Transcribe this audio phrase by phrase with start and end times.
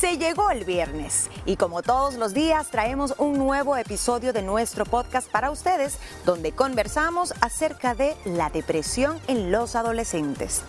[0.00, 4.84] Se llegó el viernes y como todos los días traemos un nuevo episodio de nuestro
[4.84, 10.64] podcast para ustedes donde conversamos acerca de la depresión en los adolescentes.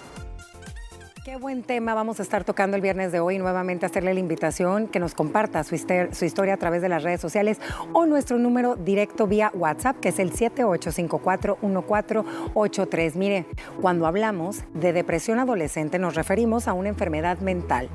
[1.26, 3.40] Qué buen tema vamos a estar tocando el viernes de hoy.
[3.40, 7.60] Nuevamente hacerle la invitación que nos comparta su, historia a través de las redes sociales
[7.94, 13.16] o nuestro número directo vía WhatsApp, que es el 78541483.
[13.16, 13.48] Mire,
[13.82, 17.90] cuando hablamos de depresión adolescente nos referimos a una enfermedad mental,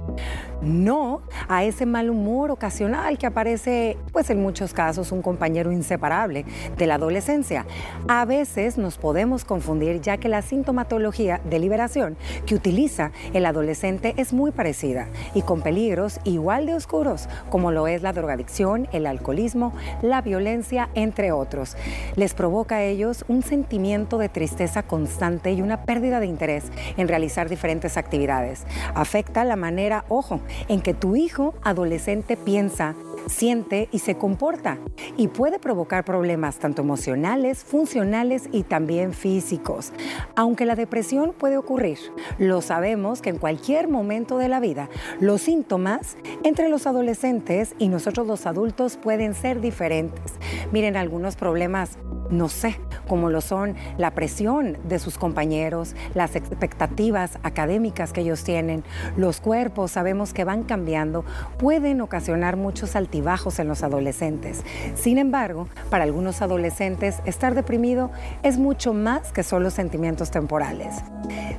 [0.60, 6.44] no a ese mal humor ocasional que aparece, pues en muchos casos, un compañero inseparable
[6.76, 7.64] de la adolescencia.
[8.08, 14.14] A veces nos podemos confundir ya que la sintomatología de liberación que utiliza el adolescente
[14.16, 19.06] es muy parecida y con peligros igual de oscuros como lo es la drogadicción, el
[19.06, 21.76] alcoholismo, la violencia, entre otros.
[22.16, 26.64] Les provoca a ellos un sentimiento de tristeza constante y una pérdida de interés
[26.96, 28.64] en realizar diferentes actividades.
[28.94, 32.94] Afecta la manera, ojo, en que tu hijo adolescente piensa,
[33.30, 34.78] siente y se comporta
[35.16, 39.92] y puede provocar problemas tanto emocionales, funcionales y también físicos.
[40.36, 41.98] Aunque la depresión puede ocurrir,
[42.38, 44.88] lo sabemos que en cualquier momento de la vida
[45.20, 50.34] los síntomas entre los adolescentes y nosotros los adultos pueden ser diferentes.
[50.72, 51.98] Miren, algunos problemas
[52.30, 52.76] no sé,
[53.08, 58.84] como lo son la presión de sus compañeros, las expectativas académicas que ellos tienen,
[59.16, 61.24] los cuerpos sabemos que van cambiando,
[61.58, 64.62] pueden ocasionar muchos altibajos en los adolescentes.
[64.94, 68.10] Sin embargo, para algunos adolescentes, estar deprimido
[68.42, 70.96] es mucho más que solo sentimientos temporales,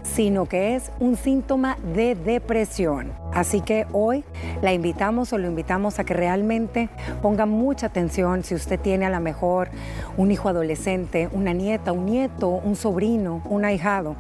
[0.04, 3.12] sino que es un síntoma de depresión.
[3.34, 4.26] Así que hoy
[4.62, 6.90] la invitamos o lo invitamos a que realmente
[7.22, 9.70] ponga mucha atención si usted tiene a lo mejor
[10.18, 10.61] un hijo adolescente,
[11.32, 14.16] una nieta, un nieto, un sobrino, un ahijado.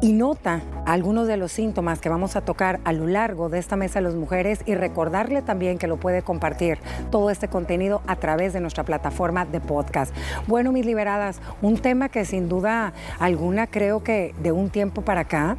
[0.00, 3.76] Y nota algunos de los síntomas que vamos a tocar a lo largo de esta
[3.76, 6.78] mesa de las mujeres y recordarle también que lo puede compartir
[7.10, 10.12] todo este contenido a través de nuestra plataforma de podcast.
[10.48, 15.20] Bueno, mis liberadas, un tema que sin duda alguna creo que de un tiempo para
[15.20, 15.56] acá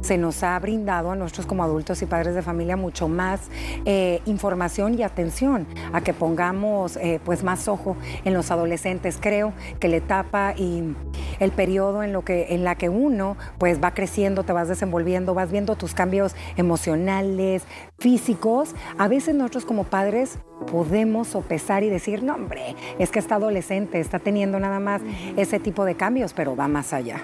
[0.00, 3.50] se nos ha brindado a nosotros como adultos y padres de familia mucho más
[3.84, 9.18] eh, información y atención a que pongamos eh, pues más ojo en los adolescentes.
[9.20, 10.94] Creo que la etapa y
[11.40, 15.34] el periodo en, lo que, en la que uno pues va creciendo, te vas desenvolviendo,
[15.34, 17.64] vas viendo tus cambios emocionales,
[17.98, 20.38] físicos, a veces nosotros como padres
[20.70, 25.02] podemos sopesar y decir, no hombre, es que está adolescente, está teniendo nada más
[25.36, 27.20] ese tipo de cambios, pero va más allá.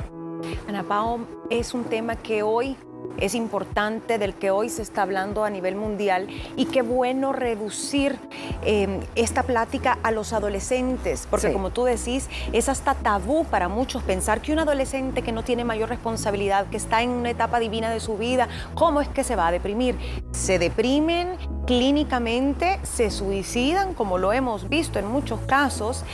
[0.69, 1.21] Ana Pao,
[1.51, 2.77] es un tema que hoy
[3.19, 8.19] es importante, del que hoy se está hablando a nivel mundial y qué bueno reducir
[8.65, 14.03] em, esta plática a los adolescentes, porque como tú decís, es hasta tabú para muchos
[14.03, 17.91] pensar que un adolescente que no tiene mayor responsabilidad, que está en una etapa divina
[17.91, 19.97] de su vida, ¿cómo es que se va a deprimir?
[20.33, 21.37] Se deprimen
[21.67, 26.05] clínicamente, se suicidan, como lo hemos visto en muchos casos,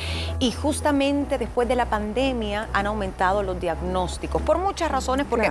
[0.41, 5.51] y justamente después de la pandemia han aumentado los diagnósticos, por muchas razones, porque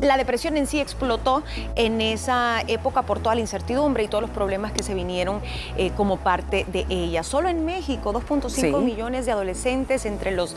[0.00, 1.42] la depresión en sí explotó
[1.76, 5.40] en esa época por toda la incertidumbre y todos los problemas que se vinieron
[5.76, 7.22] eh, como parte de ella.
[7.22, 10.56] Solo en México, 2.5 millones de adolescentes entre los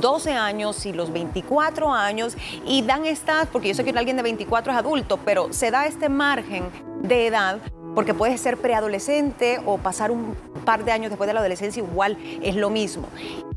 [0.00, 2.36] 12 años y los 24 años
[2.66, 5.86] y dan estas, porque yo sé que alguien de 24 es adulto, pero se da
[5.86, 6.64] este margen
[7.02, 7.58] de edad
[7.94, 12.16] porque puede ser preadolescente o pasar un par de años después de la adolescencia, igual
[12.42, 13.08] es lo mismo.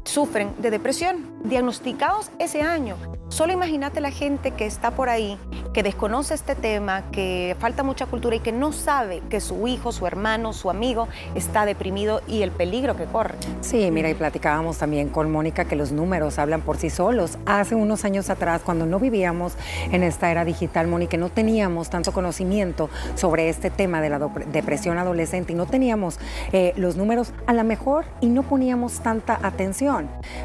[0.03, 2.97] Sufren de depresión, diagnosticados ese año.
[3.29, 5.37] Solo imagínate la gente que está por ahí,
[5.73, 9.93] que desconoce este tema, que falta mucha cultura y que no sabe que su hijo,
[9.93, 13.35] su hermano, su amigo está deprimido y el peligro que corre.
[13.61, 17.37] Sí, mira, y platicábamos también con Mónica que los números hablan por sí solos.
[17.45, 19.53] Hace unos años atrás, cuando no vivíamos
[19.91, 24.97] en esta era digital, Mónica, no teníamos tanto conocimiento sobre este tema de la depresión
[24.97, 26.19] adolescente y no teníamos
[26.51, 29.90] eh, los números a la mejor y no poníamos tanta atención.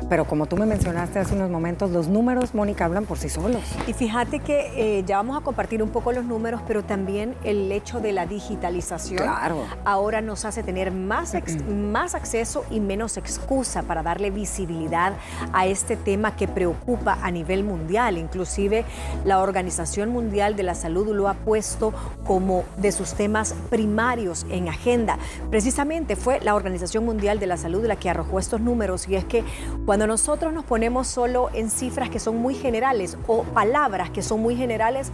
[0.08, 3.62] Pero como tú me mencionaste hace unos momentos, los números, Mónica, hablan por sí solos.
[3.86, 7.70] Y fíjate que eh, ya vamos a compartir un poco los números, pero también el
[7.72, 9.64] hecho de la digitalización claro.
[9.84, 11.34] ahora nos hace tener más,
[11.68, 15.14] más acceso y menos excusa para darle visibilidad
[15.52, 18.18] a este tema que preocupa a nivel mundial.
[18.18, 18.84] Inclusive
[19.24, 21.92] la Organización Mundial de la Salud lo ha puesto
[22.24, 25.18] como de sus temas primarios en agenda.
[25.50, 29.24] Precisamente fue la Organización Mundial de la Salud la que arrojó estos números y es
[29.24, 29.35] que
[29.84, 34.40] cuando nosotros nos ponemos solo en cifras que son muy generales o palabras que son
[34.40, 35.10] muy generales,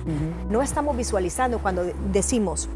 [0.48, 2.69] no estamos visualizando cuando decimos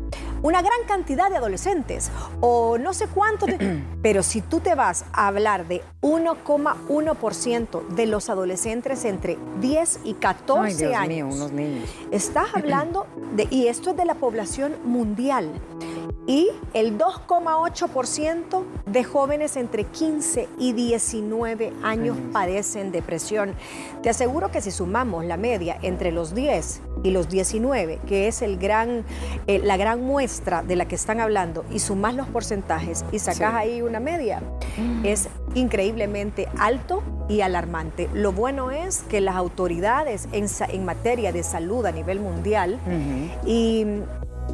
[0.46, 2.08] una gran cantidad de adolescentes
[2.40, 3.50] o no sé cuántos,
[4.02, 10.14] pero si tú te vas a hablar de 1,1% de los adolescentes entre 10 y
[10.14, 11.90] 14 años, unos niños.
[12.12, 15.50] estás hablando de, y esto es de la población mundial,
[16.26, 23.54] y el 2,8% de jóvenes entre 15 y 19 años padecen depresión.
[24.02, 28.42] Te aseguro que si sumamos la media entre los 10 y los 19, que es
[28.42, 29.04] el gran,
[29.46, 33.54] eh, la gran muestra de la que están hablando, y sumas los porcentajes y sacas
[33.54, 34.40] ahí una media,
[34.76, 35.04] mm.
[35.04, 38.08] es increíblemente alto y alarmante.
[38.12, 42.78] Lo bueno es que las autoridades en, en materia de salud a nivel mundial
[43.44, 43.84] y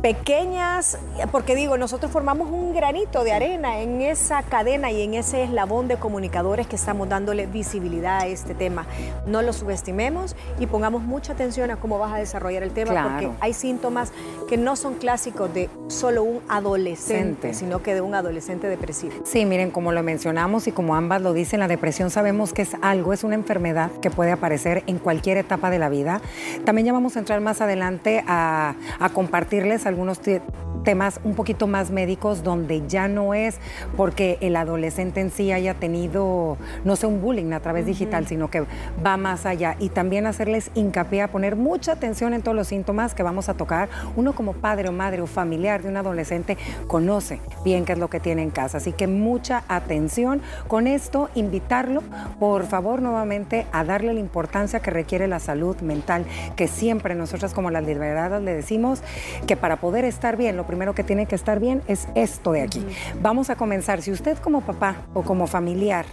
[0.01, 0.99] pequeñas,
[1.31, 5.87] porque digo, nosotros formamos un granito de arena en esa cadena y en ese eslabón
[5.89, 8.87] de comunicadores que estamos dándole visibilidad a este tema.
[9.27, 13.31] No lo subestimemos y pongamos mucha atención a cómo vas a desarrollar el tema, porque
[13.41, 14.13] hay síntomas
[14.49, 19.15] que no son clásicos de solo un adolescente, sino que de un adolescente depresivo.
[19.25, 22.77] Sí, miren, como lo mencionamos y como ambas lo dicen, la depresión sabemos que es
[22.83, 26.21] algo, es una enfermedad que puede aparecer en cualquier etapa de la vida.
[26.65, 30.21] También ya vamos a entrar más adelante a, a compartirles algunos
[30.83, 33.59] temas un poquito más médicos donde ya no es
[33.97, 38.51] porque el adolescente en sí haya tenido, no sé, un bullying a través digital, sino
[38.51, 38.65] que
[39.05, 39.77] va más allá.
[39.79, 43.55] Y también hacerles hincapié a poner mucha atención en todos los síntomas que vamos a
[43.55, 43.89] tocar.
[44.17, 46.57] Uno como padre o madre o familiar de un adolescente
[46.87, 48.79] conoce bien qué es lo que tiene en casa.
[48.79, 50.43] Así que mucha atención.
[50.69, 52.03] Con esto, invitarlo,
[52.39, 56.25] por favor, nuevamente a darle la importancia que requiere la salud mental,
[56.57, 59.03] que siempre nosotras como las liberadas le decimos
[59.47, 62.63] que para poder estar bien, lo primero que tiene que estar bien es esto de
[62.63, 62.85] aquí.
[63.21, 64.03] Vamos a comenzar.
[64.03, 66.07] Si usted como papá o como familiar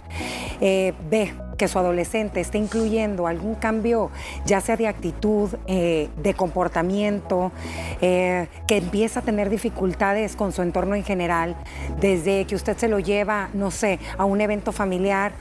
[0.60, 4.10] eh, ve que su adolescente está incluyendo algún cambio,
[4.46, 7.52] ya sea de actitud, eh, de comportamiento,
[8.00, 11.56] eh, que empieza a tener dificultades con su entorno en general,
[12.00, 15.32] desde que usted se lo lleva, no sé, a un evento familiar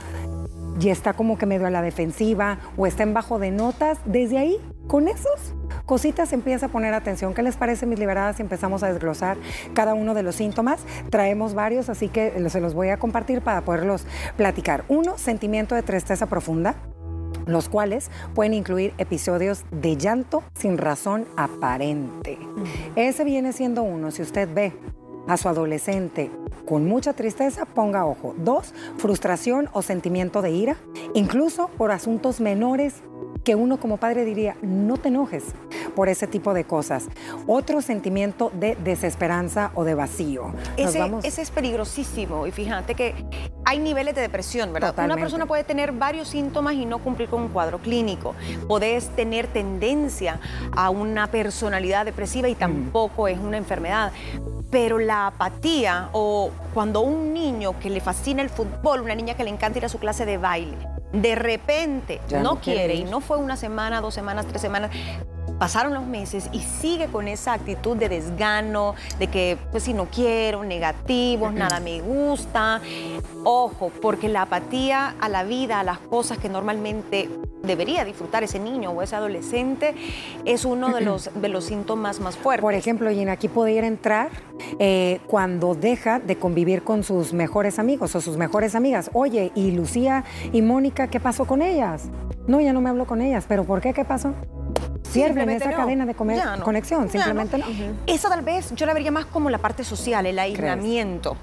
[0.79, 4.37] y está como que medio a la defensiva o está en bajo de notas, desde
[4.37, 4.57] ahí,
[4.87, 5.53] con esos
[5.85, 7.33] cositas empieza a poner atención.
[7.33, 9.37] ¿Qué les parece, mis liberadas, si empezamos a desglosar
[9.73, 10.81] cada uno de los síntomas?
[11.09, 14.05] Traemos varios, así que se los voy a compartir para poderlos
[14.37, 14.83] platicar.
[14.87, 16.75] Uno, sentimiento de tristeza profunda
[17.45, 22.37] los cuales pueden incluir episodios de llanto sin razón aparente.
[22.95, 24.11] Ese viene siendo uno.
[24.11, 24.73] Si usted ve
[25.29, 26.31] a su adolescente
[26.65, 28.35] con mucha tristeza, ponga ojo.
[28.37, 30.75] Dos, frustración o sentimiento de ira,
[31.13, 32.95] incluso por asuntos menores
[33.43, 35.45] que uno como padre diría, no te enojes
[35.95, 37.07] por ese tipo de cosas.
[37.47, 40.53] Otro sentimiento de desesperanza o de vacío.
[40.77, 43.15] Ese, es peligrosísimo y fíjate que
[43.65, 44.93] hay niveles de depresión, ¿verdad?
[45.05, 48.35] Una persona puede tener varios síntomas y no cumplir con un cuadro clínico.
[48.67, 50.39] Podés tener tendencia
[50.75, 54.11] a una personalidad depresiva y tampoco es una enfermedad
[54.69, 59.43] pero la apatía o cuando un niño que le fascina el fútbol, una niña que
[59.43, 60.77] le encanta ir a su clase de baile,
[61.11, 64.91] de repente no, quiere, y no fue una semana, dos semanas, tres semanas,
[65.59, 70.05] pasaron los meses y sigue con esa actitud de desgano, de que pues si no
[70.05, 72.81] quiero, negativos, nada me gusta.
[73.43, 77.29] Ojo, porque la apatía a la vida, a las cosas que normalmente
[77.63, 79.93] debería disfrutar ese niño o ese adolescente
[80.45, 82.61] es uno de los, de los síntomas más fuertes.
[82.61, 84.29] Por ejemplo, Gina, aquí podría entrar
[84.79, 89.09] eh, cuando deja de convivir con sus mejores amigos o sus mejores amigas.
[89.13, 90.23] Oye, ¿y Lucía
[90.53, 92.09] y Mónica qué pasó con ellas?
[92.47, 93.93] No, ya no me hablo con ellas, pero ¿por qué?
[93.93, 94.33] ¿Qué pasó?
[95.15, 97.65] En esa cadena de conexión, simplemente no.
[98.05, 101.37] Eso tal vez yo la vería más como la parte social, el aislamiento.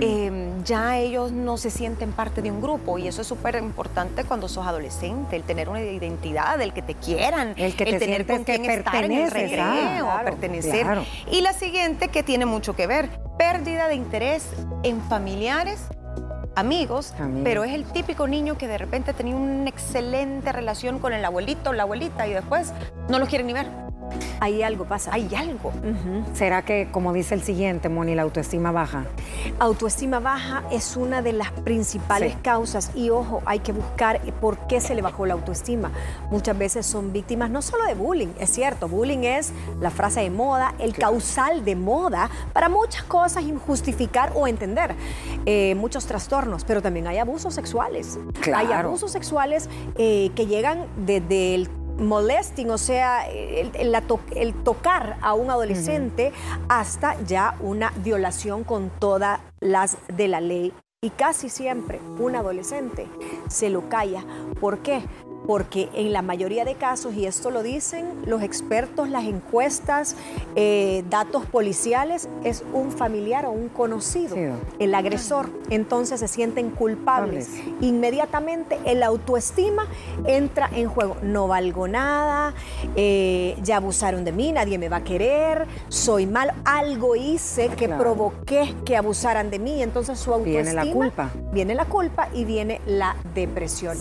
[0.00, 4.24] Em, ya ellos no se sienten parte de un grupo y eso es súper importante
[4.24, 8.44] cuando sos adolescente, el tener una identidad, el que te quieran, el, que tener con
[8.44, 10.86] quien estar en el recreo, pertenecer.
[11.30, 14.44] Y la siguiente que tiene mucho que ver, pérdida de interés
[14.82, 15.80] en familiares
[16.54, 21.24] amigos, pero es el típico niño que de repente tenía una excelente relación con el
[21.24, 22.72] abuelito o la abuelita y después
[23.08, 23.81] no los quiere ni ver.
[24.40, 25.12] Ahí algo pasa.
[25.12, 25.72] Hay algo.
[26.34, 29.04] ¿Será que, como dice el siguiente, Moni, la autoestima baja?
[29.58, 34.80] Autoestima baja es una de las principales causas y ojo, hay que buscar por qué
[34.80, 35.90] se le bajó la autoestima.
[36.30, 40.30] Muchas veces son víctimas no solo de bullying, es cierto, bullying es la frase de
[40.30, 44.94] moda, el causal de moda para muchas cosas justificar o entender
[45.46, 48.18] eh, muchos trastornos, pero también hay abusos sexuales.
[48.54, 55.50] Hay abusos sexuales eh, que llegan desde el molesting, o sea, el, tocar a un
[55.50, 56.32] adolescente
[56.68, 60.72] hasta ya una violación con todas las de la ley.
[61.04, 63.08] Y casi siempre un adolescente
[63.48, 64.24] se lo calla.
[64.60, 65.02] ¿Por qué?
[65.46, 70.16] Porque en la mayoría de casos, y esto lo dicen los expertos, las encuestas,
[70.56, 74.36] eh, datos policiales, es un familiar o un conocido,
[74.78, 75.50] el agresor.
[75.70, 77.48] Entonces se sienten culpables.
[77.80, 79.86] Inmediatamente el autoestima
[80.26, 81.16] entra en juego.
[81.22, 82.54] No valgo nada,
[82.96, 87.88] eh, ya abusaron de mí, nadie me va a querer, soy mal, algo hice que
[87.88, 89.82] provoqué que abusaran de mí.
[89.82, 90.62] Entonces su autoestima...
[90.62, 91.30] Viene la culpa.
[91.52, 93.96] Viene la culpa y viene la depresión.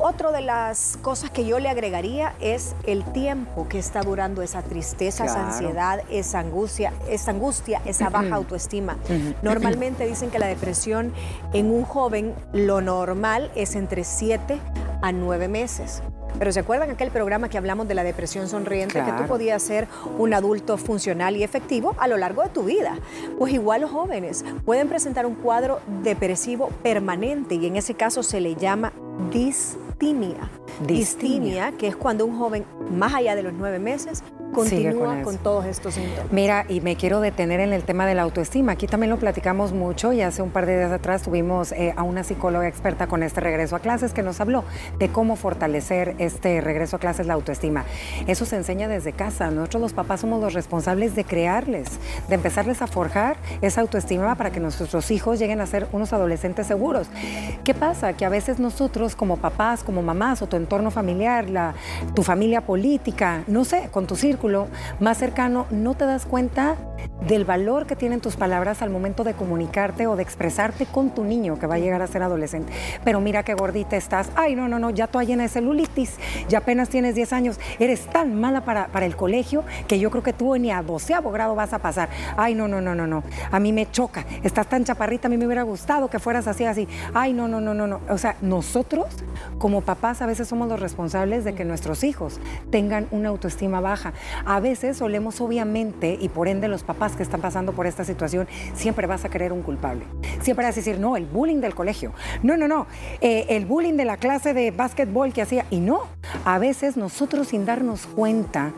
[0.00, 4.62] Otro de las cosas que yo le agregaría es el tiempo que está durando esa
[4.62, 8.96] tristeza, esa ansiedad, esa angustia, esa angustia, esa baja autoestima.
[9.42, 11.12] Normalmente dicen que la depresión
[11.52, 14.60] en un joven lo normal es entre 7
[15.02, 16.00] a 9 meses.
[16.38, 19.02] Pero ¿se acuerdan aquel programa que hablamos de la depresión sonriente?
[19.02, 22.98] Que tú podías ser un adulto funcional y efectivo a lo largo de tu vida.
[23.38, 28.40] Pues igual los jóvenes pueden presentar un cuadro depresivo permanente y en ese caso se
[28.40, 28.92] le llama
[29.98, 30.48] distimia.
[30.86, 35.64] Distimia, que es cuando un joven, más allá de los nueve meses, continúa con, todos
[35.66, 36.32] estos síntomas.
[36.32, 38.72] Mira, y me quiero detener en el tema de la autoestima.
[38.72, 42.02] Aquí también lo platicamos mucho y hace un par de días atrás tuvimos eh, a
[42.02, 44.64] una psicóloga experta con este regreso a clases que nos habló
[44.98, 47.84] de cómo fortalecer este regreso a clases, la autoestima.
[48.26, 49.50] Eso se enseña desde casa.
[49.50, 51.88] Nosotros los papás somos los responsables de crearles,
[52.28, 56.66] de empezarles a forjar esa autoestima para que nuestros hijos lleguen a ser unos adolescentes
[56.66, 57.08] seguros.
[57.64, 58.12] ¿Qué pasa?
[58.12, 61.74] Que a veces nosotros como papás, como mamás o tu entorno familiar, la,
[62.14, 64.37] tu familia política, no sé, con tu círculo,
[65.00, 66.76] más cercano, no te das cuenta
[67.26, 71.24] del valor que tienen tus palabras al momento de comunicarte o de expresarte con tu
[71.24, 72.72] niño que va a llegar a ser adolescente.
[73.04, 74.30] Pero mira qué gordita estás.
[74.36, 76.16] Ay, no, no, no, ya tú llena de celulitis,
[76.48, 77.60] ya apenas tienes 10 años.
[77.78, 81.30] Eres tan mala para, para el colegio que yo creo que tú ni a doceavo
[81.30, 82.08] grado vas a pasar.
[82.36, 83.22] Ay, no, no, no, no, no.
[83.50, 84.24] A mí me choca.
[84.42, 86.88] Estás tan chaparrita, a mí me hubiera gustado que fueras así, así.
[87.14, 88.00] Ay, no, no, no, no, no.
[88.08, 89.06] O sea, nosotros
[89.58, 92.40] como papás a veces somos los responsables de que nuestros hijos
[92.70, 94.12] tengan una autoestima baja.
[94.44, 98.48] A veces solemos obviamente, y por ende los papás que están pasando por esta situación,
[98.74, 100.04] siempre vas a querer un culpable.
[100.40, 102.12] Siempre vas a decir, no, el bullying del colegio.
[102.42, 102.86] No, no, no,
[103.20, 105.66] eh, el bullying de la clase de básquetbol que hacía.
[105.70, 106.02] Y no,
[106.44, 108.72] a veces nosotros sin darnos cuenta,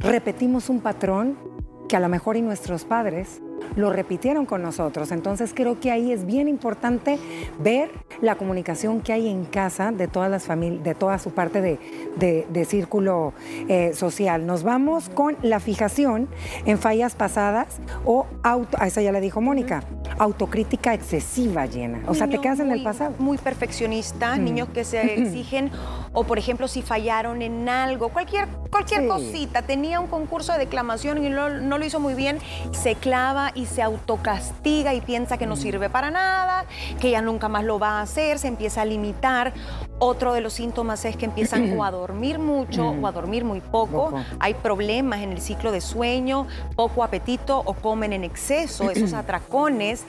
[0.00, 1.55] repetimos un patrón
[1.88, 3.40] que a lo mejor y nuestros padres
[3.74, 5.12] lo repitieron con nosotros.
[5.12, 7.18] Entonces creo que ahí es bien importante
[7.58, 7.90] ver
[8.20, 12.64] la comunicación que hay en casa de todas las familias, de toda su parte de,
[12.66, 13.32] círculo
[13.68, 14.46] eh, social.
[14.46, 16.28] Nos vamos con la fijación
[16.64, 19.82] en fallas pasadas o auto, a esa ya le dijo Mónica,
[20.18, 22.02] autocrítica excesiva llena.
[22.06, 23.14] O sea, te quedas en el pasado.
[23.18, 25.70] Muy perfeccionista, niños que se exigen,
[26.18, 31.22] o por ejemplo, si fallaron en algo, cualquier, cualquier cosita, tenía un concurso de declamación
[31.22, 32.38] y no, no lo hizo muy bien,
[32.72, 36.64] se clava y se autocastiga y piensa que no sirve para nada,
[37.02, 39.52] que ya nunca más lo va a hacer, se empieza a limitar.
[39.98, 43.60] Otro de los síntomas es que empiezan o a dormir mucho o a dormir muy
[43.60, 44.12] poco.
[44.38, 50.04] Hay problemas en el ciclo de sueño, poco apetito o comen en exceso, esos atracones.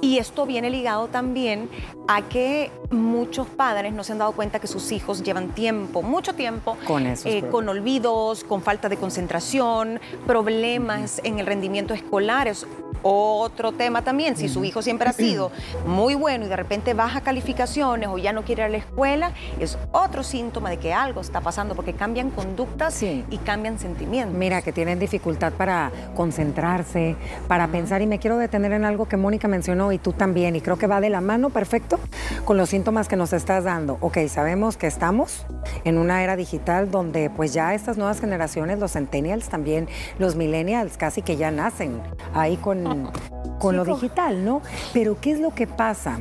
[0.00, 1.68] Y esto viene ligado también
[2.06, 6.34] a que muchos padres no se han dado cuenta que sus hijos llevan tiempo, mucho
[6.34, 12.46] tiempo, con, eh, con olvidos, con falta de concentración, problemas en el rendimiento escolar.
[12.46, 12.66] Es
[13.02, 15.50] otro tema también, si su hijo siempre ha sido
[15.86, 19.32] muy bueno y de repente baja calificaciones o ya no quiere ir a la escuela,
[19.60, 24.36] es otro síntoma de que algo está pasando porque cambian conductas y cambian sentimientos.
[24.36, 29.16] Mira, que tienen dificultad para concentrarse, para pensar y me quiero detener en algo que
[29.16, 31.98] Mónica mencionó y tú también y creo que va de la mano perfecto
[32.44, 33.98] con los síntomas que nos estás dando.
[34.00, 35.46] Ok, sabemos que estamos
[35.84, 39.88] en una era digital donde pues ya estas nuevas generaciones, los centennials también,
[40.18, 42.00] los millennials casi que ya nacen
[42.34, 42.87] ahí con
[43.58, 44.62] con, lo digital, ¿no?
[44.92, 46.20] Pero ¿qué es lo que pasa?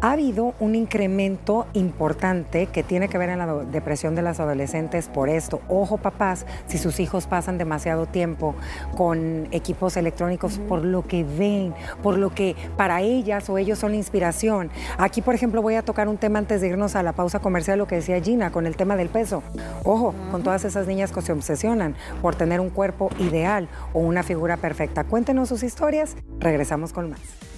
[0.00, 5.08] Ha habido un incremento importante que tiene que ver en la depresión de las adolescentes
[5.08, 5.60] por esto.
[5.68, 8.54] Ojo, papás, si sus hijos pasan demasiado tiempo
[8.96, 13.92] con equipos electrónicos por lo que ven, por lo que para ellas o ellos son
[13.92, 14.70] la inspiración.
[14.98, 17.78] Aquí, por ejemplo, voy a tocar un tema antes de irnos a la pausa comercial,
[17.78, 19.42] lo que decía Gina, con el tema del peso.
[19.84, 24.22] Ojo, con todas esas niñas que se obsesionan por tener un cuerpo ideal o una
[24.22, 25.04] figura perfecta.
[25.04, 27.53] Cuéntenos sus historias, regresamos con más.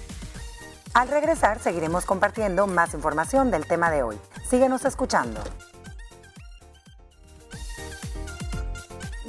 [0.93, 4.17] Al regresar seguiremos compartiendo más información del tema de hoy.
[4.49, 5.41] Síguenos escuchando.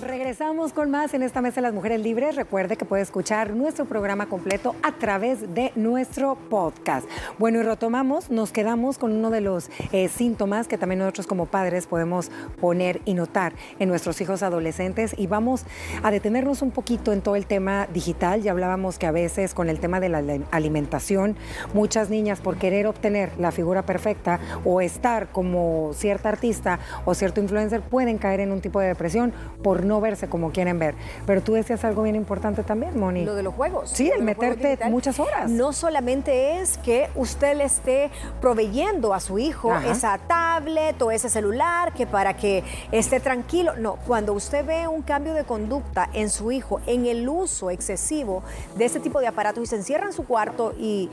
[0.09, 2.35] Regresamos con más en esta mesa de las mujeres libres.
[2.35, 7.07] Recuerde que puede escuchar nuestro programa completo a través de nuestro podcast.
[7.39, 11.45] Bueno, y retomamos, nos quedamos con uno de los eh, síntomas que también nosotros como
[11.45, 15.67] padres podemos poner y notar en nuestros hijos adolescentes y vamos
[16.03, 18.41] a detenernos un poquito en todo el tema digital.
[18.41, 20.23] Ya hablábamos que a veces con el tema de la
[20.53, 21.37] alimentación,
[21.75, 27.43] muchas niñas por querer obtener la figura perfecta o estar como cierta artista o cierto
[27.43, 30.95] influencer pueden caer en un tipo de depresión por no verse como quieren ver.
[31.27, 33.25] Pero tú decías algo bien importante también, Moni.
[33.25, 33.91] Lo de los juegos.
[33.91, 35.51] Sí, el meterte muchas horas.
[35.51, 41.29] No solamente es que usted le esté proveyendo a su hijo esa tablet o ese
[41.29, 43.77] celular que para que esté tranquilo.
[43.77, 48.43] No, cuando usted ve un cambio de conducta en su hijo, en el uso excesivo
[48.77, 51.11] de este tipo de aparatos y se encierra en su cuarto y,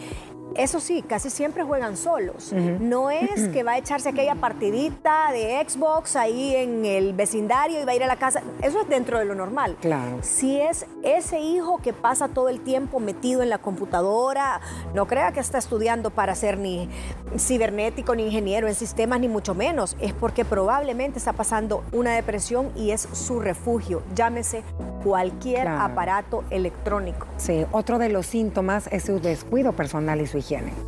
[0.55, 2.53] eso sí, casi siempre juegan solos.
[2.53, 7.85] No es que va a echarse aquella partidita de Xbox ahí en el vecindario y
[7.85, 8.41] va a ir a la casa.
[8.61, 9.77] Eso es dentro de lo normal.
[9.81, 10.19] Claro.
[10.21, 14.61] Si es ese hijo que pasa todo el tiempo metido en la computadora,
[14.93, 16.89] no crea que está estudiando para ser ni
[17.37, 19.97] cibernético, ni ingeniero en sistemas, ni mucho menos.
[19.99, 24.03] Es porque probablemente está pasando una depresión y es su refugio.
[24.15, 24.63] Llámese
[25.03, 27.27] cualquier aparato electrónico.
[27.37, 30.44] Sí, otro de los síntomas es su descuido personal y su higiene.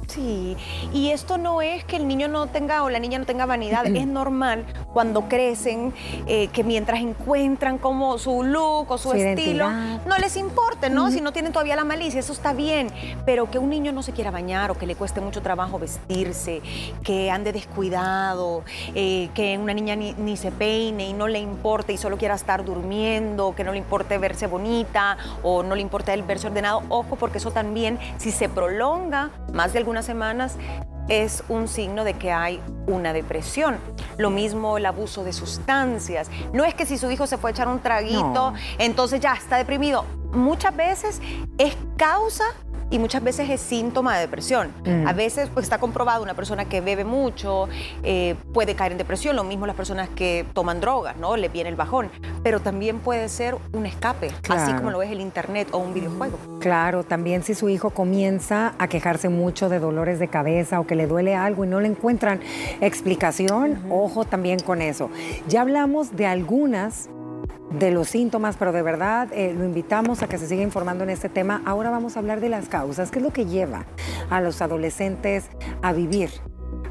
[0.07, 0.55] Sí,
[0.93, 3.85] y esto no es que el niño no tenga o la niña no tenga vanidad,
[3.95, 5.93] es normal cuando crecen
[6.27, 11.11] eh, que mientras encuentran como su look o su, estilo, no les importe, ¿no?
[11.11, 12.89] Si no tienen todavía la malicia, eso está bien,
[13.25, 16.61] pero que un niño no se quiera bañar o que le cueste mucho trabajo vestirse,
[17.03, 18.63] que ande descuidado,
[18.95, 22.35] eh, que una niña ni, ni se peine y no le importe y solo quiera
[22.35, 26.83] estar durmiendo, que no le importe verse bonita o no le importa el verse ordenado,
[26.89, 30.55] ojo, porque eso también, si se prolonga más de algunas semanas,
[31.09, 33.77] es un signo de que hay una depresión.
[34.17, 36.29] Lo mismo el abuso de sustancias.
[36.53, 39.57] No es que si su hijo se fue a echar un traguito, entonces ya está
[39.57, 40.05] deprimido.
[40.31, 41.21] Muchas veces
[41.57, 42.45] es causa
[42.89, 44.71] y muchas veces es síntoma de depresión.
[45.05, 47.67] A veces pues, está comprobado una persona que bebe mucho
[48.03, 51.35] eh, puede caer en depresión, lo mismo las personas que toman drogas, ¿no?
[51.35, 52.09] Le viene el bajón,
[52.43, 56.37] pero también puede ser un escape, así como lo es el internet o un videojuego.
[56.59, 60.95] Claro, también si su hijo comienza a quejarse mucho de dolores de cabeza o que
[60.95, 62.39] le duele algo y no le encuentran
[62.81, 65.09] explicación, ojo también con eso.
[65.47, 67.09] Ya hablamos de algunas
[67.71, 71.09] de los síntomas, pero de verdad eh, lo invitamos a que se siga informando en
[71.09, 71.61] este tema.
[71.65, 73.85] Ahora vamos a hablar de las causas, qué es lo que lleva
[74.29, 75.49] a los adolescentes
[75.81, 76.29] a vivir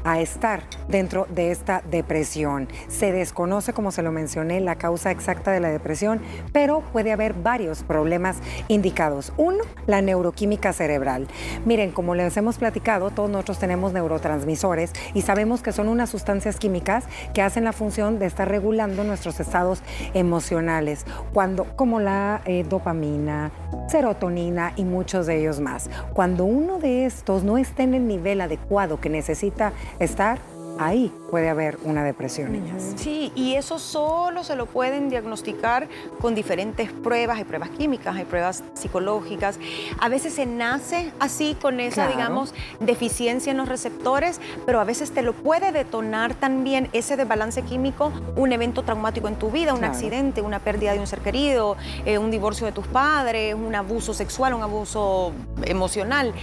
[0.07, 2.69] a estar dentro de esta depresión.
[2.87, 6.21] Se desconoce, como se lo mencioné, la causa exacta de la depresión,
[6.53, 8.37] pero puede haber varios problemas
[8.69, 9.33] indicados.
[9.35, 11.27] Uno, la neuroquímica cerebral.
[11.65, 16.55] Miren, como les hemos platicado, todos nosotros tenemos neurotransmisores y sabemos que son unas sustancias
[16.55, 17.03] químicas
[17.33, 19.81] que hacen la función de estar regulando nuestros estados
[20.13, 23.51] emocionales, cuando, como la eh, dopamina,
[23.89, 25.89] serotonina y muchos de ellos más.
[26.13, 30.39] Cuando uno de estos no está en el nivel adecuado que necesita estar
[30.79, 32.93] ahí puede haber una depresión, niñas.
[32.95, 35.87] Sí, y eso solo se lo pueden diagnosticar
[36.21, 39.59] con diferentes pruebas, hay pruebas químicas, hay pruebas psicológicas.
[39.99, 45.11] A veces se nace así con esa, digamos, deficiencia en los receptores, pero a veces
[45.11, 49.83] te lo puede detonar también ese desbalance químico, un evento traumático en tu vida, un
[49.83, 54.13] accidente, una pérdida de un ser querido, eh, un divorcio de tus padres, un abuso
[54.13, 56.33] sexual, un abuso emocional.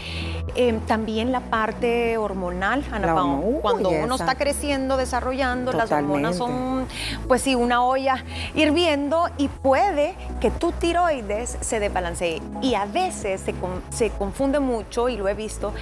[0.56, 3.14] Eh, también la parte hormonal, Ana
[3.60, 6.86] cuando uno está creciendo, desarrollando, las hormonas son,
[7.28, 12.42] pues sí, una olla hirviendo y puede que tu tiroides se desbalancee.
[12.60, 13.54] Y a veces se,
[13.90, 15.72] se confunde mucho, y lo he visto,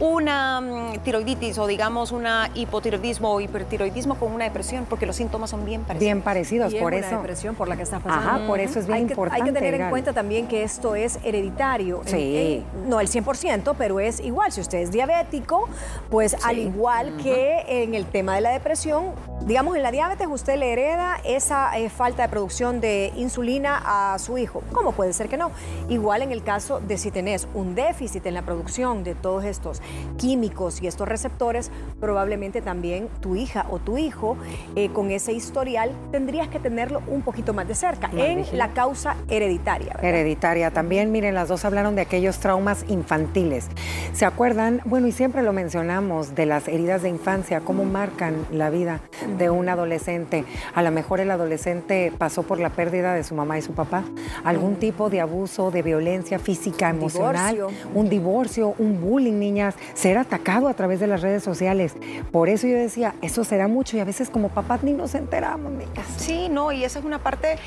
[0.00, 5.50] una mm, tiroiditis o digamos una hipotiroidismo o hipertiroidismo con una depresión, porque los síntomas
[5.50, 6.00] son bien parecidos.
[6.00, 7.16] Bien parecidos, por eso.
[7.16, 8.28] depresión por la que está pasando.
[8.28, 9.42] Ajá, por eso es bien importante.
[9.42, 12.02] hay que tener en cuenta también que esto es hereditario.
[12.04, 12.64] Sí.
[12.86, 14.52] no el 100%, pero es igual.
[14.52, 15.68] Si usted es diabético,
[16.10, 19.12] pues al igual que en el tema de la depresión,
[19.46, 24.18] digamos en la diabetes usted le hereda esa eh, falta de producción de insulina a
[24.18, 24.62] su hijo.
[24.72, 25.50] ¿Cómo puede ser que no?
[25.88, 29.80] Igual en el caso de si tenés un déficit en la producción de todos estos
[30.16, 31.70] químicos y estos receptores,
[32.00, 34.36] probablemente también tu hija o tu hijo
[34.74, 39.16] eh, con ese historial tendrías que tenerlo un poquito más de cerca en la causa
[39.28, 39.96] hereditaria.
[40.02, 40.70] Hereditaria.
[40.70, 43.68] También, miren, las dos hablaron de aquellos traumas infantiles.
[44.12, 44.80] ¿Se acuerdan?
[44.84, 49.00] Bueno, y siempre lo mencionamos de las heridas de infancia, cómo marcan la vida
[49.38, 50.44] de un adolescente.
[50.74, 54.04] A lo mejor el adolescente pasó por la pérdida de su mamá y su papá,
[54.44, 60.68] algún tipo de abuso, de violencia física, emocional, un divorcio, un bullying, niñas ser atacado
[60.68, 61.94] a través de las redes sociales.
[62.32, 65.72] Por eso yo decía, eso será mucho y a veces como papás ni nos enteramos,
[65.72, 66.06] niñas.
[66.16, 67.58] Sí, no, y esa es una parte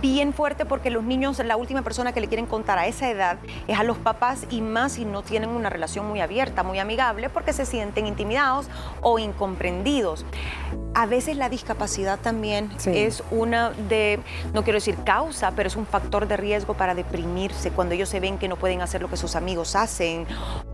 [0.00, 3.38] bien fuerte porque los niños, la última persona que le quieren contar a esa edad
[3.68, 7.30] es a los papás y más si no tienen una relación muy abierta, muy amigable,
[7.30, 8.68] porque se sienten intimidados
[9.00, 10.26] o incomprendidos.
[10.94, 14.20] A veces la discapacidad también es una de,
[14.52, 18.20] no quiero decir causa, pero es un factor de riesgo para deprimirse cuando ellos se
[18.20, 20.26] ven que no pueden hacer lo que sus amigos hacen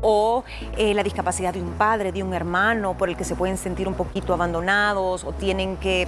[0.03, 0.45] o
[0.77, 3.89] eh, la discapacidad de un padre, de un hermano por el que se pueden sentir
[3.89, 6.07] un poquito abandonados o tienen que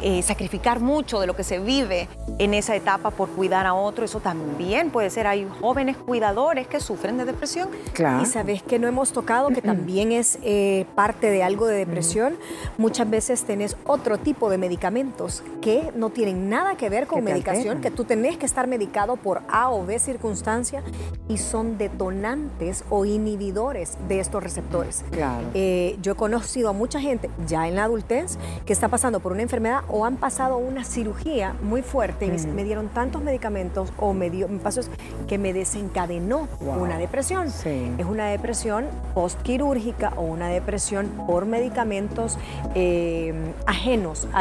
[0.00, 4.04] eh, sacrificar mucho de lo que se vive en esa etapa por cuidar a otro,
[4.04, 5.26] eso también puede ser.
[5.26, 7.68] Hay jóvenes cuidadores que sufren de depresión.
[7.94, 8.22] Claro.
[8.22, 12.36] Y sabes que no hemos tocado, que también es eh, parte de algo de depresión.
[12.76, 17.80] Muchas veces tenés otro tipo de medicamentos que no tienen nada que ver con medicación,
[17.80, 20.84] que tú tenés que estar medicado por A o B circunstancia
[21.28, 23.77] y son detonantes o inhibidores
[24.08, 25.04] de estos receptores.
[25.10, 25.46] Claro.
[25.54, 29.32] Eh, yo he conocido a mucha gente ya en la adultez que está pasando por
[29.32, 34.12] una enfermedad o han pasado una cirugía muy fuerte y me dieron tantos medicamentos o
[34.12, 34.90] me dio pasos
[35.26, 37.48] que me desencadenó una depresión.
[37.48, 42.38] Es una depresión postquirúrgica o una depresión por medicamentos
[42.74, 43.34] eh,
[43.66, 44.40] ajenos a,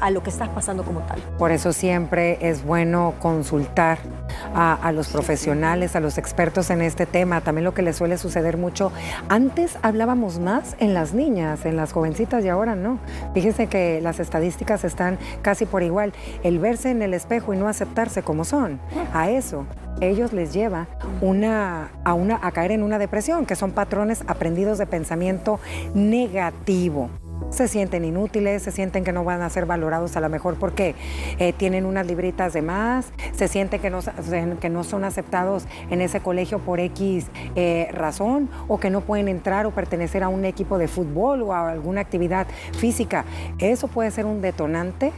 [0.00, 1.20] a, lo que estás pasando como tal.
[1.38, 3.98] Por eso siempre es bueno consultar
[4.54, 7.40] a, los profesionales, a los expertos en este tema.
[7.40, 8.92] También lo que le suele suceder mucho.
[9.28, 12.98] Antes hablábamos más en las niñas, en las jovencitas y ahora no.
[13.34, 16.12] Fíjense que las estadísticas están casi por igual.
[16.42, 18.80] El verse en el espejo y no aceptarse como son,
[19.12, 19.66] a eso
[20.00, 20.88] ellos les lleva
[21.20, 25.60] una, a, una, a caer en una depresión, que son patrones aprendidos de pensamiento
[25.94, 27.10] negativo
[27.50, 30.94] se sienten inútiles, se sienten que no van a ser valorados a lo mejor porque
[31.38, 34.00] eh, tienen unas libritas de más, se sienten que no,
[34.60, 39.28] que no son aceptados en ese colegio por X eh, razón o que no pueden
[39.28, 43.24] entrar o pertenecer a un equipo de fútbol o a alguna actividad física.
[43.58, 45.12] Eso puede ser un detonante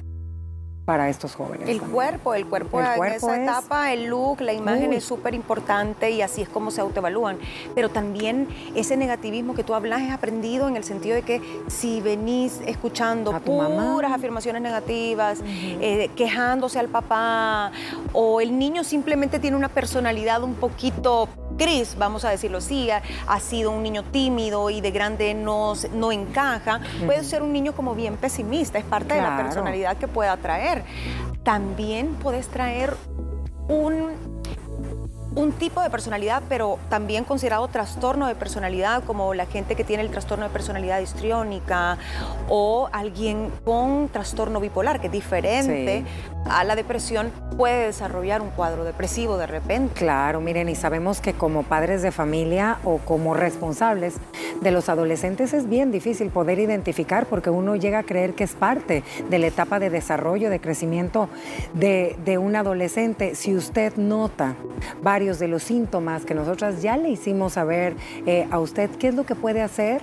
[0.85, 1.69] para estos jóvenes.
[1.69, 6.21] El cuerpo, el cuerpo, en esa etapa, el look, la imagen es súper importante y
[6.21, 7.39] así es como se autoevalúan.
[7.75, 12.01] Pero también ese negativismo que tú hablas es aprendido en el sentido de que si
[12.01, 17.73] venís escuchando puras afirmaciones negativas, eh, quejándose al papá,
[18.13, 23.41] o el niño simplemente tiene una personalidad un poquito gris, vamos a decirlo así, ha,
[23.41, 27.95] sido un niño tímido y de grande no, no encaja, puede ser un niño como
[27.95, 30.85] bien pesimista, es parte de la personalidad que pueda traer.
[31.43, 32.97] También puedes traer
[33.69, 34.34] un
[35.35, 40.03] un tipo de personalidad, pero también considerado trastorno de personalidad, como la gente que tiene
[40.03, 41.99] el trastorno de personalidad histriónica
[42.49, 46.05] o alguien con trastorno bipolar, que es diferente
[46.49, 49.95] a la depresión, puede desarrollar un cuadro depresivo de repente.
[49.95, 54.17] Claro, miren, y sabemos que como padres de familia o como responsables
[54.61, 58.53] de los adolescentes es bien difícil poder identificar porque uno llega a creer que es
[58.53, 61.29] parte de la etapa de desarrollo, de crecimiento
[61.73, 63.35] de, de un adolescente.
[63.35, 64.55] Si usted nota
[65.03, 69.15] varios de los síntomas que nosotras ya le hicimos saber eh, a usted, ¿qué es
[69.15, 70.03] lo que puede hacer?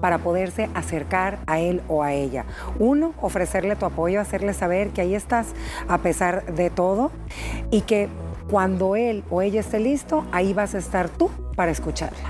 [0.00, 2.44] para poderse acercar a él o a ella.
[2.78, 5.48] Uno, ofrecerle tu apoyo, hacerle saber que ahí estás
[5.88, 7.10] a pesar de todo
[7.70, 8.08] y que
[8.50, 12.28] cuando él o ella esté listo, ahí vas a estar tú para escucharla.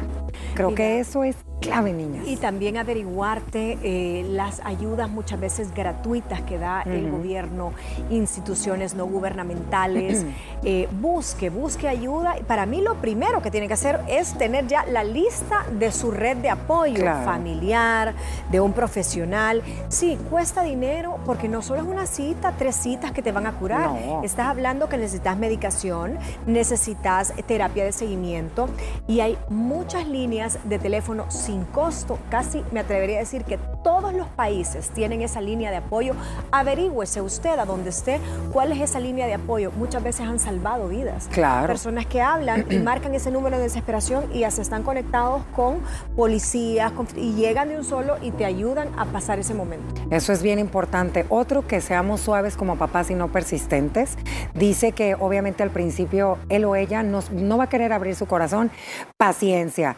[0.54, 2.26] Creo que eso es clave, niñas.
[2.26, 7.72] Y también averiguarte eh, las ayudas muchas veces gratuitas que da el gobierno,
[8.10, 10.24] instituciones no gubernamentales.
[10.62, 12.36] Eh, busque, busque ayuda.
[12.46, 16.10] Para mí lo primero que tiene que hacer es tener ya la lista de su
[16.10, 18.14] red de apoyo familiar,
[18.50, 19.62] de un profesional.
[19.88, 23.52] Sí, cuesta dinero porque no solo es una cita, tres citas que te van a
[23.52, 23.90] curar.
[24.22, 28.68] Estás hablando que necesitas medicación, necesitas terapia de seguimiento
[29.06, 32.18] y hay muchas líneas de teléfono sin costo.
[32.30, 36.14] Casi me atrevería a decir que todos los países tienen esa línea de apoyo.
[36.50, 38.20] Averígüese usted a donde esté
[38.52, 39.70] cuál es esa línea de apoyo.
[39.72, 41.28] Muchas veces han salvado vidas.
[41.30, 41.68] Claro.
[41.68, 45.78] Personas que hablan y marcan ese número de desesperación y ya se están conectados con
[46.16, 50.02] policías y llegan de un solo y te ayudan a pasar ese momento.
[50.10, 51.26] Eso es bien importante.
[51.28, 54.16] Otro, que seamos suaves como papás y no persistentes.
[54.54, 58.26] Dice que obviamente al principio él o ella no, no va a querer abrir su
[58.26, 58.70] corazón.
[59.16, 59.96] Paciencia.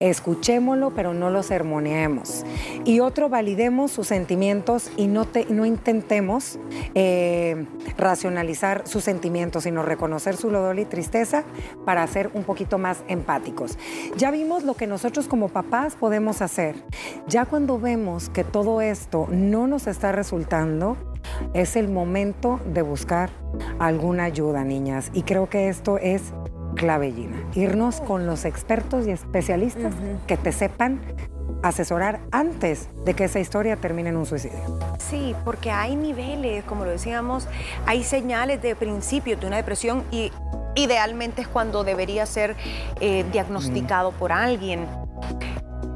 [0.00, 2.44] Escuchémoslo, pero no lo sermoneemos.
[2.84, 5.24] Y otro, validemos sus sentimientos y no,
[5.64, 6.58] intentemos
[6.96, 7.64] eh,
[7.96, 11.44] racionalizar sus sentimientos, sino reconocer su dolor y tristeza
[11.84, 13.78] para ser un poquito más empáticos.
[14.16, 16.74] Ya vimos lo que nosotros como papás podemos hacer.
[17.28, 20.96] Ya cuando vemos que todo esto no nos está resultando,
[21.54, 23.30] es el momento de buscar
[23.78, 25.10] alguna ayuda, niñas.
[25.14, 26.32] Y creo que esto es
[26.84, 27.36] clavellina.
[27.54, 29.94] Irnos con los expertos y especialistas
[30.26, 31.00] que te sepan
[31.62, 34.58] asesorar antes de que esa historia termine en un suicidio.
[34.98, 37.48] Sí, porque hay niveles, como lo decíamos,
[37.86, 40.30] hay señales de principio de una depresión y
[40.74, 42.54] idealmente es cuando debería ser
[43.00, 44.86] eh, diagnosticado por alguien.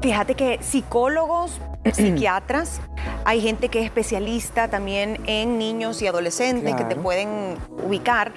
[0.01, 1.61] Fíjate que psicólogos,
[1.93, 2.81] psiquiatras,
[3.25, 8.33] hay gente que es especialista también en niños y adolescentes que te pueden ubicar,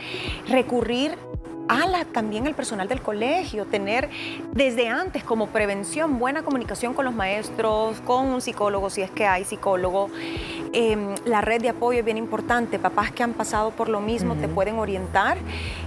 [0.49, 1.17] recurrir
[1.69, 4.09] a también el personal del colegio, tener
[4.53, 9.27] desde antes como prevención buena comunicación con los maestros, con un psicólogo si es que
[9.27, 10.11] hay psicólogo.
[10.73, 14.37] Em, la red de apoyo es bien importante, papás que han pasado por lo mismo
[14.37, 15.39] te pueden orientar,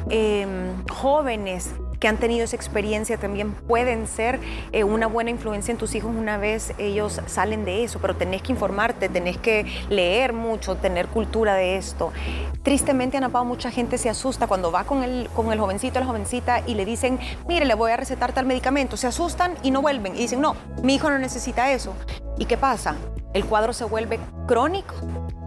[0.10, 4.40] em, jóvenes que han tenido esa experiencia también pueden ser
[4.72, 8.42] eh, una buena influencia en tus hijos una vez ellos salen de eso, pero tenés
[8.42, 12.12] que informarte, tenés que leer mucho, tener cultura de esto.
[12.64, 16.06] Tristemente, Ana Pao, mucha gente se asusta cuando va con el, con el jovencito la
[16.06, 18.98] jovencita y le dicen, mire, le voy a recetar tal medicamento.
[18.98, 21.94] Se asustan y no vuelven y dicen, no, mi hijo no necesita eso.
[22.38, 22.96] ¿Y qué pasa?
[23.34, 24.96] El cuadro se vuelve crónico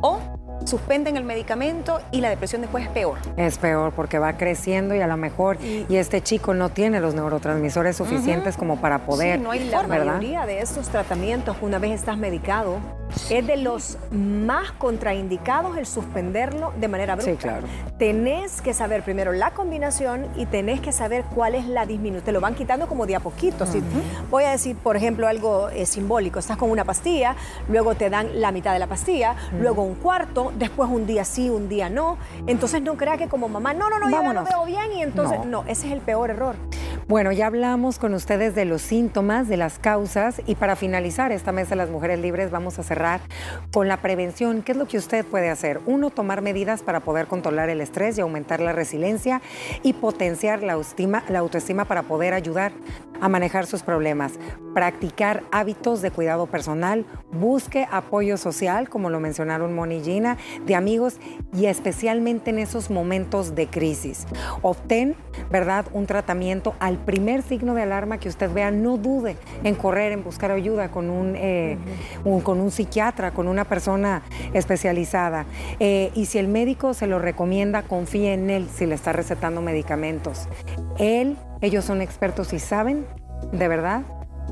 [0.01, 0.38] o
[0.69, 3.19] suspenden el medicamento y la depresión después es peor.
[3.37, 7.15] Es peor porque va creciendo y a lo mejor y, este chico no tiene los
[7.15, 9.39] neurotransmisores suficientes como para poder.
[9.39, 12.79] Sí, no hay La mayoría de estos tratamientos, una vez estás medicado,
[13.31, 17.31] es de los más contraindicados el suspenderlo de manera bruta.
[17.31, 17.67] Sí, claro.
[17.99, 22.25] Tenés que saber primero la combinación y tenés que saber cuál es la disminución.
[22.25, 23.67] Te lo van quitando como de a poquito.
[24.31, 26.39] voy a decir, por ejemplo, algo eh, simbólico.
[26.39, 27.37] Estás con una pastilla,
[27.69, 31.51] luego te dan la mitad de la pastilla, luego un cuarto, después un día sí,
[31.51, 32.19] un día no.
[32.47, 35.45] Entonces no crea que como mamá, no, no, no, yo lo veo bien y entonces
[35.45, 35.63] no.
[35.67, 36.57] ese es el peor error.
[37.09, 41.53] Bueno, ya hablamos con ustedes de los síntomas, de las causas y para finalizar esta
[41.53, 43.21] mesa de las mujeres libres vamos a cerrar
[43.73, 44.63] con la prevención.
[44.63, 45.81] ¿Qué es lo que usted puede hacer?
[45.87, 49.41] Uno, tomar medidas para poder controlar el estrés y aumentar la resiliencia
[49.85, 52.73] y potenciar la autoestima, la autoestima para poder ayudar
[53.21, 54.33] a manejar sus problemas.
[54.75, 60.75] Practicar hábitos de cuidado personal, busque apoyo social, como lo mencionaron Moni y Gina, de
[60.75, 61.19] amigos
[61.53, 64.27] y especialmente en esos momentos de crisis.
[64.63, 65.17] Obtén,
[65.51, 70.13] ¿verdad?, un tratamiento al primer signo de alarma que usted vea, no dude en correr,
[70.13, 71.77] en buscar ayuda con un, eh,
[72.43, 74.23] con un psiquiatra, con una persona
[74.55, 75.45] especializada.
[75.79, 79.61] Eh, y si el médico se lo recomienda, confíe en él si le está recetando
[79.61, 80.49] medicamentos.
[80.99, 83.07] Él, ellos son expertos y saben,
[83.53, 84.03] de verdad,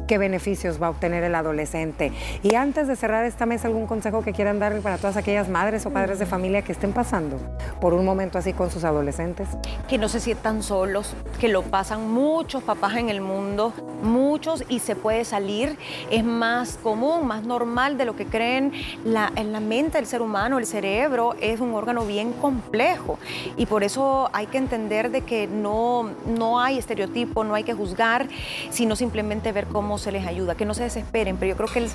[0.07, 2.13] qué beneficios va a obtener el adolescente.
[2.43, 5.87] Y antes de cerrar esta mesa, ¿algún consejo que quieran darle para todas aquellas madres
[5.87, 7.39] o padres de familia que estén pasando
[7.81, 9.49] por un momento así con sus adolescentes?
[9.89, 14.81] Que no se sientan solos, que lo pasan muchos papás en el mundo, muchos, y
[14.81, 15.79] se puede salir.
[16.11, 18.73] Es más común, más normal de lo que creen.
[19.05, 23.19] La, en la mente del ser humano, el cerebro es un órgano bien complejo
[23.57, 27.75] y por eso hay que entender de que no, no hay estereotipo, no hay que
[27.75, 28.29] juzgar,
[28.71, 31.79] sino simplemente ver cómo se les ayuda, que no se desesperen, pero yo creo que
[31.79, 31.91] el,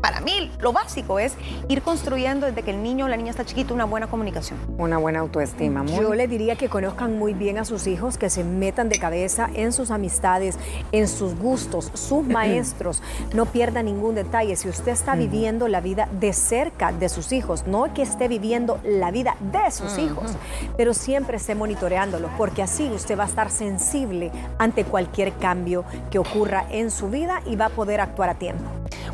[0.00, 1.34] para mí lo básico es
[1.68, 4.58] ir construyendo desde que el niño o la niña está chiquito una buena comunicación.
[4.76, 5.84] Una buena autoestima.
[5.86, 9.48] Yo le diría que conozcan muy bien a sus hijos, que se metan de cabeza
[9.54, 10.58] en sus amistades,
[10.90, 13.00] en sus gustos, sus maestros,
[13.32, 14.56] no pierda ningún detalle.
[14.56, 18.80] Si usted está viviendo la vida de cerca de sus hijos, no que esté viviendo
[18.82, 20.32] la vida de sus hijos,
[20.76, 26.18] pero siempre esté monitoreándolo, porque así usted va a estar sensible ante cualquier cambio que
[26.18, 28.64] ocurra en su vida y va a poder actuar a tiempo.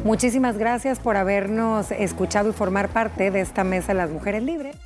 [0.04, 4.76] Muchísimas gracias por habernos escuchado y formar parte de esta mesa de las mujeres libres.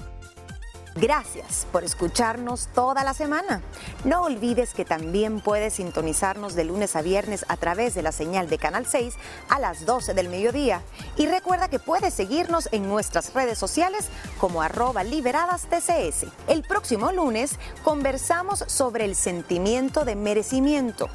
[0.94, 3.62] Gracias por escucharnos toda la semana.
[4.04, 8.50] No olvides que también puedes sintonizarnos de lunes a viernes a través de la señal
[8.50, 9.14] de Canal 6
[9.48, 10.82] a las 12 del mediodía.
[11.16, 16.26] Y recuerda que puedes seguirnos en nuestras redes sociales como arroba liberadas TCS.
[16.46, 21.08] El próximo lunes conversamos sobre el sentimiento de merecimiento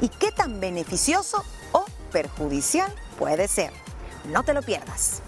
[0.00, 1.44] y qué tan beneficioso
[2.08, 3.72] perjudicial puede ser.
[4.32, 5.22] No te lo pierdas.